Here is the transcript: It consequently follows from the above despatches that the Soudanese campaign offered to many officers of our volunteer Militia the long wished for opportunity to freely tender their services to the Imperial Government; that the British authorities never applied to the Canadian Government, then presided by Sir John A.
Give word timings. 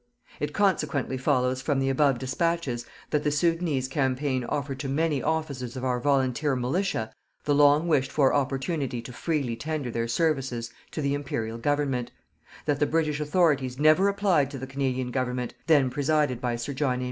It 0.39 0.51
consequently 0.51 1.15
follows 1.15 1.61
from 1.61 1.77
the 1.77 1.89
above 1.91 2.17
despatches 2.17 2.87
that 3.11 3.23
the 3.23 3.29
Soudanese 3.29 3.87
campaign 3.87 4.43
offered 4.43 4.79
to 4.79 4.89
many 4.89 5.21
officers 5.21 5.77
of 5.77 5.85
our 5.85 5.99
volunteer 5.99 6.55
Militia 6.55 7.13
the 7.43 7.53
long 7.53 7.87
wished 7.87 8.11
for 8.11 8.33
opportunity 8.33 8.99
to 8.99 9.13
freely 9.13 9.55
tender 9.55 9.91
their 9.91 10.07
services 10.07 10.71
to 10.89 11.03
the 11.03 11.13
Imperial 11.13 11.59
Government; 11.59 12.11
that 12.65 12.79
the 12.79 12.87
British 12.87 13.19
authorities 13.19 13.77
never 13.77 14.07
applied 14.07 14.49
to 14.49 14.57
the 14.57 14.65
Canadian 14.65 15.11
Government, 15.11 15.53
then 15.67 15.91
presided 15.91 16.41
by 16.41 16.55
Sir 16.55 16.73
John 16.73 16.97
A. 16.99 16.99